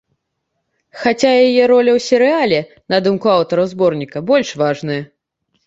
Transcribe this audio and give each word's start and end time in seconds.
Хаця 1.01 1.31
яе 1.47 1.63
роля 1.73 1.91
ў 1.99 2.03
серыяле, 2.07 2.59
на 2.95 3.03
думку 3.11 3.27
аўтараў 3.37 3.71
зборніка, 3.77 4.17
больш 4.33 4.49
важная. 4.67 5.01